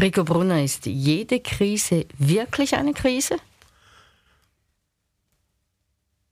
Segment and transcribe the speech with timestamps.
[0.00, 3.36] Rico Brunner, ist jede Krise wirklich eine Krise?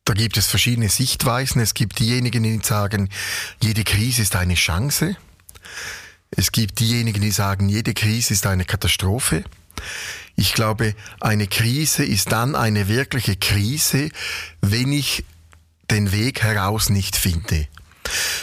[0.05, 1.61] Da gibt es verschiedene Sichtweisen.
[1.61, 3.09] Es gibt diejenigen, die sagen,
[3.61, 5.17] jede Krise ist eine Chance.
[6.31, 9.43] Es gibt diejenigen, die sagen, jede Krise ist eine Katastrophe.
[10.37, 14.11] Ich glaube, eine Krise ist dann eine wirkliche Krise,
[14.61, 15.25] wenn ich
[15.91, 17.67] den Weg heraus nicht finde.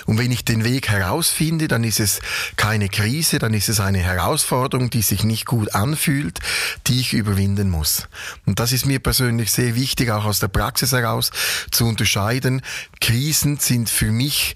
[0.05, 2.19] Und wenn ich den Weg herausfinde, dann ist es
[2.55, 6.39] keine Krise, dann ist es eine Herausforderung, die sich nicht gut anfühlt,
[6.87, 8.07] die ich überwinden muss.
[8.45, 11.31] Und das ist mir persönlich sehr wichtig, auch aus der Praxis heraus
[11.71, 12.61] zu unterscheiden.
[13.01, 14.55] Krisen sind für mich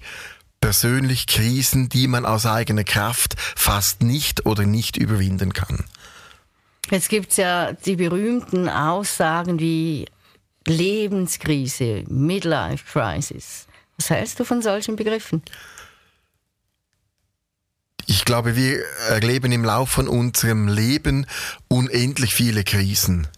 [0.60, 5.84] persönlich Krisen, die man aus eigener Kraft fast nicht oder nicht überwinden kann.
[6.90, 10.06] Jetzt gibt ja die berühmten Aussagen wie
[10.66, 13.67] Lebenskrise, Midlife Crisis.
[13.98, 15.42] Was hältst du von solchen Begriffen?
[18.06, 21.26] Ich glaube, wir erleben im Laufe von unserem Leben
[21.68, 23.28] unendlich viele Krisen.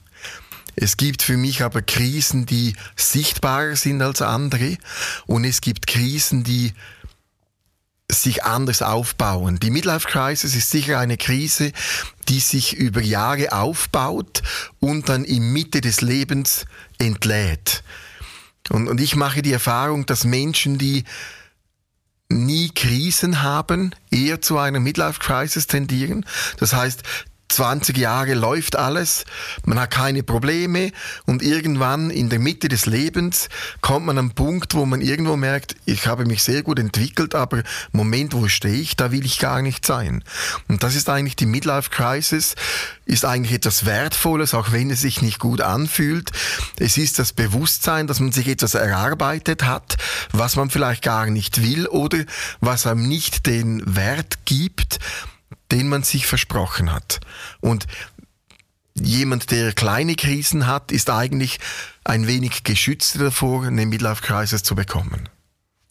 [0.76, 4.76] Es gibt für mich aber Krisen, die sichtbarer sind als andere
[5.26, 6.72] und es gibt Krisen, die
[8.10, 9.58] sich anders aufbauen.
[9.60, 11.72] Die Midlife Crisis ist sicher eine Krise,
[12.28, 14.42] die sich über Jahre aufbaut
[14.78, 16.64] und dann in Mitte des Lebens
[16.98, 17.82] entlädt.
[18.68, 21.04] Und, und ich mache die Erfahrung, dass Menschen, die
[22.28, 26.24] nie Krisen haben, eher zu einer Midlife Crisis tendieren.
[26.58, 27.02] Das heißt,
[27.52, 29.24] 20 Jahre läuft alles,
[29.64, 30.92] man hat keine Probleme.
[31.26, 33.48] Und irgendwann in der Mitte des Lebens
[33.80, 37.34] kommt man an einen Punkt, wo man irgendwo merkt, ich habe mich sehr gut entwickelt,
[37.34, 37.62] aber
[37.92, 40.24] Moment, wo stehe ich, da will ich gar nicht sein.
[40.68, 42.54] Und das ist eigentlich die Midlife Crisis,
[43.06, 46.30] ist eigentlich etwas Wertvolles, auch wenn es sich nicht gut anfühlt.
[46.78, 49.96] Es ist das Bewusstsein, dass man sich etwas erarbeitet hat,
[50.32, 52.24] was man vielleicht gar nicht will oder
[52.60, 54.98] was einem nicht den Wert gibt,
[55.72, 57.20] den man sich versprochen hat.
[57.60, 57.86] Und
[58.94, 61.58] jemand, der kleine Krisen hat, ist eigentlich
[62.04, 65.28] ein wenig geschützter davor, eine Midlife Crisis zu bekommen.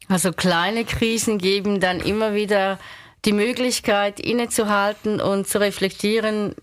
[0.08, 2.80] Also kleine Krisen geben dann immer wieder
[3.26, 6.56] die Möglichkeit, innezuhalten und zu reflektieren,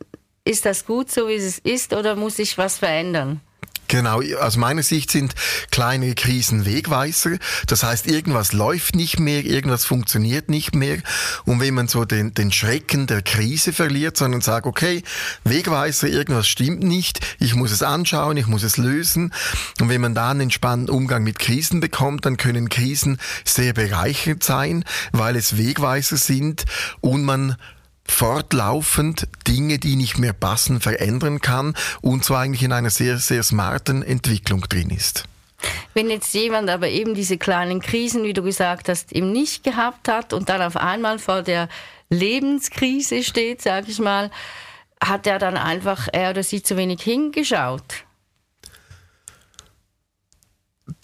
[0.44, 3.40] ist das gut so, wie es ist, oder muss ich was verändern?
[3.88, 5.34] Genau, aus meiner Sicht sind
[5.70, 7.38] kleine Krisen Wegweiser.
[7.66, 10.98] Das heißt, irgendwas läuft nicht mehr, irgendwas funktioniert nicht mehr.
[11.44, 15.02] Und wenn man so den, den Schrecken der Krise verliert, sondern sagt, okay,
[15.44, 19.32] Wegweiser, irgendwas stimmt nicht, ich muss es anschauen, ich muss es lösen.
[19.80, 24.42] Und wenn man da einen entspannten Umgang mit Krisen bekommt, dann können Krisen sehr bereichernd
[24.42, 26.64] sein, weil es Wegweiser sind
[27.00, 27.56] und man
[28.08, 33.42] fortlaufend Dinge, die nicht mehr passen, verändern kann und zwar eigentlich in einer sehr, sehr
[33.42, 35.24] smarten Entwicklung drin ist.
[35.94, 40.08] Wenn jetzt jemand aber eben diese kleinen Krisen, wie du gesagt hast, eben nicht gehabt
[40.08, 41.68] hat und dann auf einmal vor der
[42.10, 44.30] Lebenskrise steht, sage ich mal,
[45.02, 48.04] hat er dann einfach er oder sie zu wenig hingeschaut?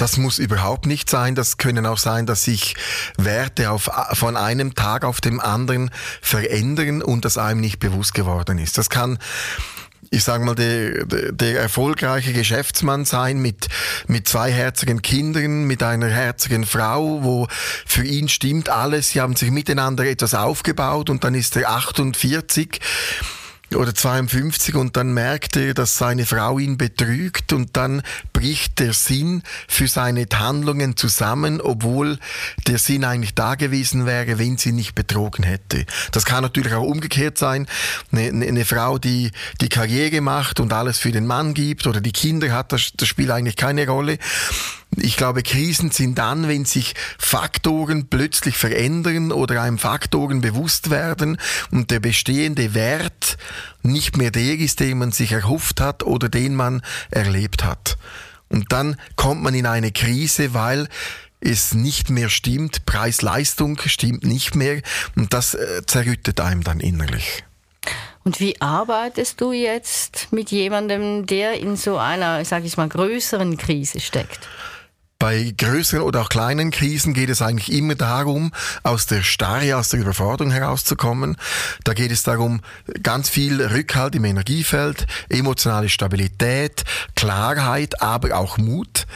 [0.02, 1.36] Das muss überhaupt nicht sein.
[1.36, 2.74] Das können auch sein, dass sich
[3.18, 8.58] Werte auf, von einem Tag auf dem anderen verändern und das einem nicht bewusst geworden
[8.58, 8.78] ist.
[8.78, 9.18] Das kann
[10.10, 13.68] ich sage mal, der, der, erfolgreiche Geschäftsmann sein mit,
[14.08, 17.46] mit zwei herzigen Kindern, mit einer herzigen Frau, wo
[17.86, 22.80] für ihn stimmt alles, sie haben sich miteinander etwas aufgebaut und dann ist er 48
[23.77, 28.03] oder 52 und dann merkt er, dass seine Frau ihn betrügt und dann
[28.33, 32.19] bricht der Sinn für seine Handlungen zusammen, obwohl
[32.66, 35.84] der Sinn eigentlich da gewesen wäre, wenn sie nicht betrogen hätte.
[36.10, 37.66] Das kann natürlich auch umgekehrt sein.
[38.10, 42.12] Eine, eine Frau, die die Karriere macht und alles für den Mann gibt oder die
[42.12, 44.19] Kinder hat, das, das spielt eigentlich keine Rolle.
[44.97, 51.38] Ich glaube, Krisen sind dann, wenn sich Faktoren plötzlich verändern oder einem Faktoren bewusst werden
[51.70, 53.38] und der bestehende Wert
[53.82, 57.97] nicht mehr der ist, den man sich erhofft hat oder den man erlebt hat.
[58.50, 60.88] Und dann kommt man in eine Krise, weil
[61.41, 64.82] es nicht mehr stimmt, Preis-Leistung stimmt nicht mehr
[65.16, 67.44] und das äh, zerrüttet einem dann innerlich.
[68.24, 73.56] Und wie arbeitest du jetzt mit jemandem, der in so einer, sage ich mal, größeren
[73.56, 74.48] Krise steckt?
[75.22, 78.51] Bei größeren oder auch kleinen Krisen geht es eigentlich immer darum,
[78.83, 81.36] aus der Starre, aus der Überforderung herauszukommen.
[81.84, 82.60] Da geht es darum,
[83.04, 86.83] ganz viel Rückhalt im Energiefeld, emotionale Stabilität,
[87.15, 89.07] Klarheit, aber auch Mut.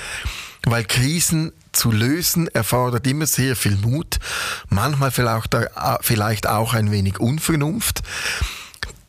[0.64, 4.20] Weil Krisen zu lösen erfordert immer sehr viel Mut,
[4.68, 8.02] manchmal vielleicht auch ein wenig Unvernunft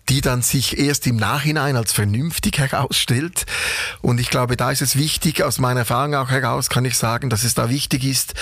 [0.09, 3.45] die dann sich erst im Nachhinein als vernünftig herausstellt.
[4.01, 7.29] Und ich glaube, da ist es wichtig, aus meiner Erfahrung auch heraus kann ich sagen,
[7.29, 8.33] dass es da wichtig ist,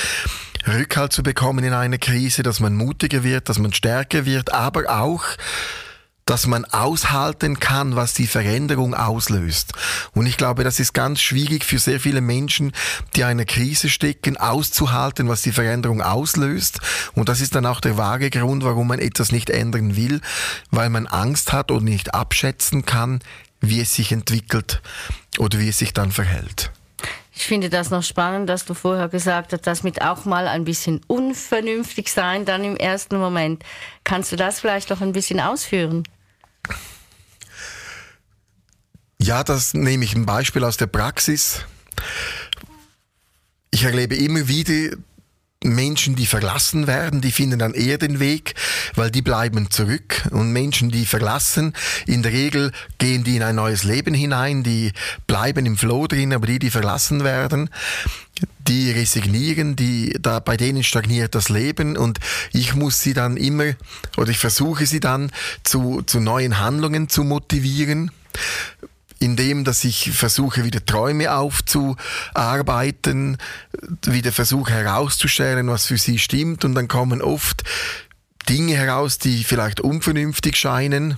[0.67, 4.89] Rückhalt zu bekommen in einer Krise, dass man mutiger wird, dass man stärker wird, aber
[4.89, 5.23] auch
[6.25, 9.74] dass man aushalten kann, was die Veränderung auslöst.
[10.13, 12.72] Und ich glaube, das ist ganz schwierig für sehr viele Menschen,
[13.16, 16.80] die in einer Krise stecken, auszuhalten, was die Veränderung auslöst.
[17.13, 20.19] Und das ist dann auch der wahre Grund, warum man etwas nicht ändern will,
[20.72, 23.19] weil man Angst hat oder nicht abschätzen kann,
[23.62, 24.81] wie es sich entwickelt
[25.38, 26.72] oder wie es sich dann verhält.
[27.38, 30.63] Ich finde das noch spannend, dass du vorher gesagt hast, dass mit auch mal ein
[30.63, 33.63] bisschen unvernünftig sein dann im ersten Moment.
[34.06, 36.04] Kannst du das vielleicht noch ein bisschen ausführen?
[39.25, 41.62] Ja, das nehme ich ein Beispiel aus der Praxis.
[43.72, 44.95] Ich erlebe immer wieder
[45.63, 48.54] Menschen, die verlassen werden, die finden dann eher den Weg,
[48.94, 50.30] weil die bleiben zurück.
[50.30, 51.74] Und Menschen, die verlassen,
[52.06, 54.92] in der Regel gehen die in ein neues Leben hinein, die
[55.25, 57.72] bleiben im Flow drin, aber die, die verlassen werden,
[58.60, 62.19] die resignieren, die, da, bei denen stagniert das Leben und
[62.54, 63.74] ich muss sie dann immer,
[64.18, 65.31] oder ich versuche sie dann
[65.63, 68.12] zu, zu neuen Handlungen zu motivieren
[69.19, 73.38] indem dass ich versuche, wieder Träume aufzuarbeiten,
[74.06, 77.63] wieder versuche herauszustellen, was für sie stimmt und dann kommen oft
[78.50, 81.17] Dinge heraus, die vielleicht unvernünftig scheinen.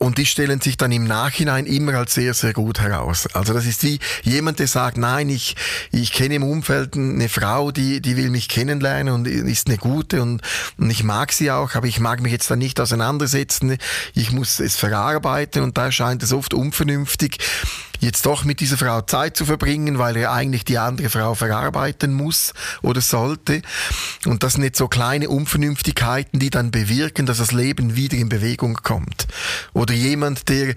[0.00, 3.26] Und die stellen sich dann im Nachhinein immer als sehr, sehr gut heraus.
[3.34, 5.56] Also das ist wie jemand, der sagt, nein, ich,
[5.90, 10.22] ich kenne im Umfeld eine Frau, die, die will mich kennenlernen und ist eine gute
[10.22, 10.40] und,
[10.76, 13.76] und ich mag sie auch, aber ich mag mich jetzt da nicht auseinandersetzen.
[14.14, 17.38] Ich muss es verarbeiten und da erscheint es oft unvernünftig
[17.98, 22.12] jetzt doch mit dieser Frau Zeit zu verbringen, weil er eigentlich die andere Frau verarbeiten
[22.12, 23.62] muss oder sollte.
[24.26, 28.28] Und das sind jetzt so kleine Unvernünftigkeiten, die dann bewirken, dass das Leben wieder in
[28.28, 29.26] Bewegung kommt.
[29.72, 30.74] Oder jemand, der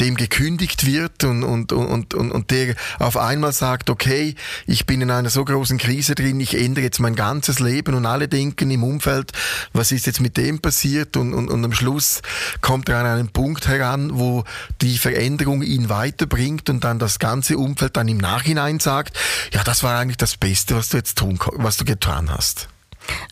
[0.00, 4.34] dem gekündigt wird und, und, und, und, und der auf einmal sagt, okay,
[4.66, 8.06] ich bin in einer so großen Krise drin, ich ändere jetzt mein ganzes Leben und
[8.06, 9.32] alle denken im Umfeld,
[9.72, 12.22] was ist jetzt mit dem passiert und, und, und am Schluss
[12.60, 14.44] kommt er an einen Punkt heran, wo
[14.80, 19.16] die Veränderung ihn weiterbringt und dann das ganze Umfeld dann im Nachhinein sagt,
[19.52, 22.68] ja, das war eigentlich das Beste, was du jetzt tun, was du getan hast.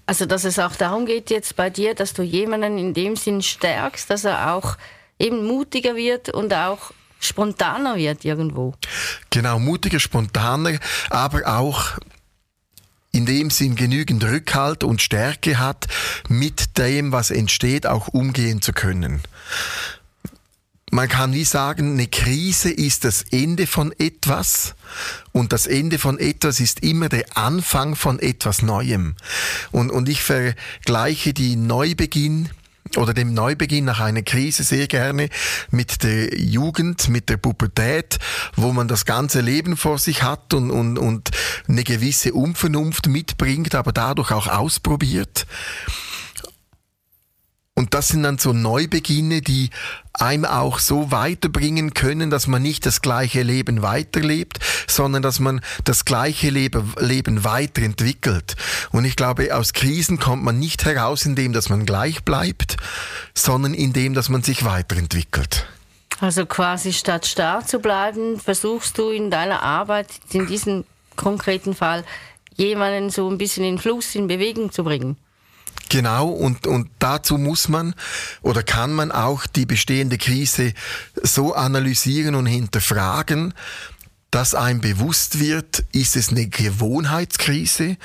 [0.06, 3.42] Also, dass es auch darum geht jetzt bei dir, dass du jemanden in dem Sinn
[3.42, 4.76] stärkst, dass er auch
[5.18, 8.74] eben mutiger wird und auch spontaner wird irgendwo.
[9.30, 10.78] Genau, mutiger, spontaner,
[11.10, 11.98] aber auch
[13.12, 15.86] in dem Sinn genügend Rückhalt und Stärke hat,
[16.28, 19.22] mit dem, was entsteht, auch umgehen zu können.
[20.92, 24.74] Man kann wie sagen, eine Krise ist das Ende von etwas
[25.32, 29.16] und das Ende von etwas ist immer der Anfang von etwas Neuem.
[29.72, 32.50] Und, und ich vergleiche die Neubeginn
[32.96, 35.28] oder dem Neubeginn nach einer Krise sehr gerne
[35.70, 38.18] mit der Jugend, mit der Pubertät,
[38.54, 41.30] wo man das ganze Leben vor sich hat und, und, und
[41.68, 45.46] eine gewisse Unvernunft mitbringt, aber dadurch auch ausprobiert.
[47.78, 49.68] Und das sind dann so Neubeginne, die
[50.14, 55.60] einem auch so weiterbringen können, dass man nicht das gleiche Leben weiterlebt, sondern dass man
[55.84, 58.56] das gleiche Leben, weiterentwickelt.
[58.92, 62.78] Und ich glaube, aus Krisen kommt man nicht heraus, indem dass man gleich bleibt,
[63.34, 65.66] sondern indem dass man sich weiterentwickelt.
[66.20, 70.84] Also quasi statt starr zu bleiben, versuchst du in deiner Arbeit, in diesem
[71.14, 72.04] konkreten Fall,
[72.54, 75.18] jemanden so ein bisschen in Fluss, in Bewegung zu bringen.
[75.88, 77.94] Genau, und, und dazu muss man
[78.42, 80.72] oder kann man auch die bestehende Krise
[81.22, 83.54] so analysieren und hinterfragen,
[84.36, 87.96] dass einem bewusst wird, ist es eine Gewohnheitskrise,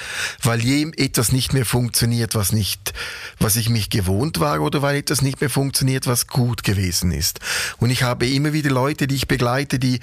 [0.44, 2.94] weil je etwas nicht mehr funktioniert, was nicht,
[3.40, 7.40] was ich mich gewohnt war, oder weil etwas nicht mehr funktioniert, was gut gewesen ist.
[7.80, 10.00] Und ich habe immer wieder Leute, die ich begleite, die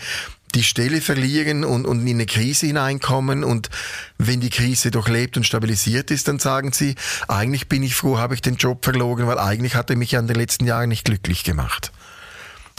[0.54, 3.68] die Stelle verlieren und, und in eine Krise hineinkommen und
[4.18, 6.94] wenn die Krise durchlebt und stabilisiert ist, dann sagen sie,
[7.28, 10.26] eigentlich bin ich froh, habe ich den Job verloren, weil eigentlich hat er mich an
[10.26, 11.92] den letzten Jahren nicht glücklich gemacht.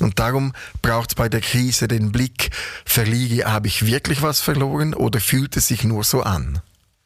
[0.01, 2.51] Und darum braucht es bei der Krise den Blick,
[2.85, 6.61] verliege, habe ich wirklich was verloren oder fühlt es sich nur so an?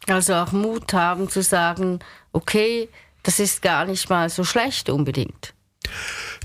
[0.07, 1.99] Also auch Mut haben zu sagen,
[2.33, 2.89] okay,
[3.23, 5.53] das ist gar nicht mal so schlecht unbedingt.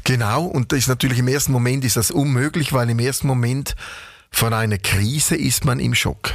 [0.05, 3.75] Genau, und das ist natürlich im ersten Moment ist das unmöglich, weil im ersten Moment
[4.39, 6.31] von einer Krise ist man im Schock.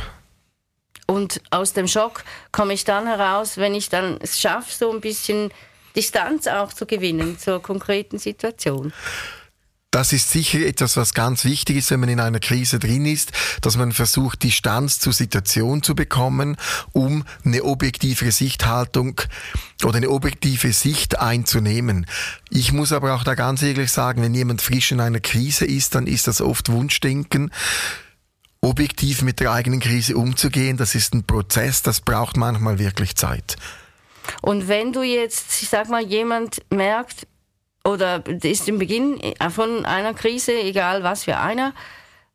[1.07, 4.99] Und aus dem Schock komme ich dann heraus, wenn ich dann es schaffe, so ein
[4.99, 5.51] bisschen
[5.95, 8.91] Distanz auch zu gewinnen zur konkreten Situation.
[9.93, 13.31] Das ist sicher etwas, was ganz wichtig ist, wenn man in einer Krise drin ist,
[13.61, 16.57] dass man versucht, Distanz zur Situation zu bekommen,
[16.93, 19.21] um eine objektive Sichthaltung
[19.83, 22.07] oder eine objektive Sicht einzunehmen.
[22.49, 25.93] Ich muss aber auch da ganz ehrlich sagen, wenn jemand frisch in einer Krise ist,
[25.93, 27.51] dann ist das oft Wunschdenken
[28.61, 33.57] objektiv mit der eigenen Krise umzugehen, das ist ein Prozess, das braucht manchmal wirklich Zeit.
[34.41, 37.27] Und wenn du jetzt, ich sag mal, jemand merkt
[37.83, 41.73] oder ist im Beginn von einer Krise, egal was für einer,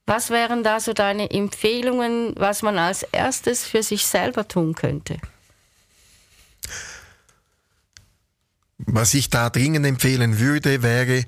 [0.07, 5.19] was wären da so deine Empfehlungen, was man als erstes für sich selber tun könnte?
[8.79, 11.25] Was ich da dringend empfehlen würde, wäre,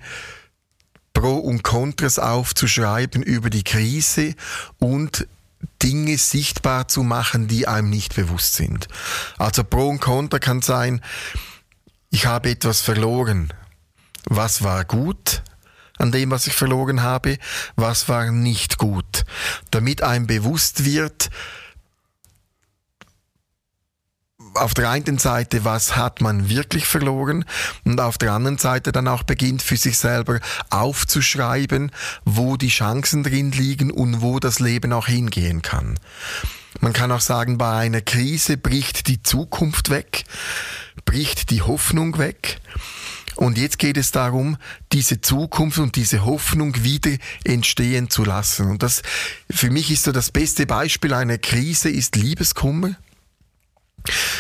[1.13, 4.35] Pro und Kontras aufzuschreiben über die Krise
[4.79, 5.27] und
[5.83, 8.89] Dinge sichtbar zu machen, die einem nicht bewusst sind.
[9.37, 11.03] Also Pro und Contra kann sein,
[12.11, 13.53] ich habe etwas verloren.
[14.31, 15.43] Was war gut
[15.99, 17.37] an dem, was ich verloren habe?
[17.75, 19.25] Was war nicht gut?
[19.73, 21.31] Damit einem bewusst wird,
[24.55, 27.45] auf der einen Seite, was hat man wirklich verloren
[27.85, 30.39] und auf der anderen Seite dann auch beginnt für sich selber
[30.71, 31.91] aufzuschreiben,
[32.25, 35.99] wo die Chancen drin liegen und wo das Leben auch hingehen kann.
[36.81, 40.25] Man kann auch sagen, bei einer Krise bricht die Zukunft weg,
[41.05, 42.61] bricht die Hoffnung weg.
[43.41, 44.59] Und jetzt geht es darum,
[44.93, 48.71] diese Zukunft und diese Hoffnung wieder entstehen zu lassen.
[48.71, 49.01] Und das,
[49.49, 52.97] für mich ist so das beste Beispiel einer Krise ist Liebeskummer.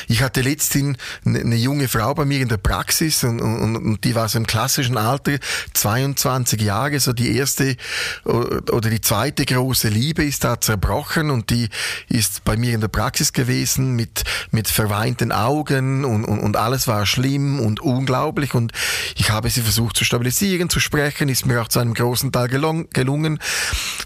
[0.09, 4.15] Ich hatte letztens eine junge Frau bei mir in der Praxis und, und, und, die
[4.15, 5.39] war so im klassischen Alter,
[5.75, 7.77] 22 Jahre, so die erste
[8.25, 11.69] oder die zweite große Liebe ist da zerbrochen und die
[12.09, 16.89] ist bei mir in der Praxis gewesen mit, mit verweinten Augen und, und, und alles
[16.89, 18.73] war schlimm und unglaublich und
[19.17, 22.49] ich habe sie versucht zu stabilisieren, zu sprechen, ist mir auch zu einem großen Teil
[22.49, 23.39] gelungen.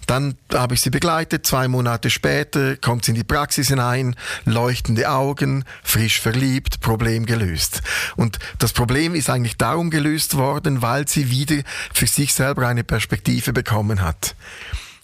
[0.06, 5.10] Dann habe ich sie begleitet, zwei Monate später kommt sie in die Praxis hinein, leuchtende
[5.10, 7.82] Augen, frisch verliebt, Problem gelöst.
[8.16, 12.84] Und das Problem ist eigentlich darum gelöst worden, weil sie wieder für sich selber eine
[12.84, 14.34] Perspektive bekommen hat.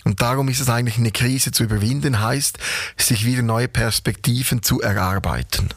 [0.04, 2.58] Und darum ist es eigentlich eine Krise zu überwinden, heißt,
[2.96, 5.68] sich wieder neue Perspektiven zu erarbeiten.